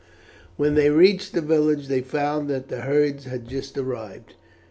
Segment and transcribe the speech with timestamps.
[0.57, 4.33] When they reached the village they found that the herds had just arrived.